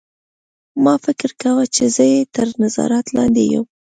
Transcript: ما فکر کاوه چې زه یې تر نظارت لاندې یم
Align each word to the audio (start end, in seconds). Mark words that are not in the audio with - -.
ما 0.83 0.93
فکر 1.05 1.29
کاوه 1.41 1.65
چې 1.75 1.83
زه 1.95 2.03
یې 2.13 2.21
تر 2.35 2.47
نظارت 2.63 3.05
لاندې 3.17 3.43
یم 3.53 3.65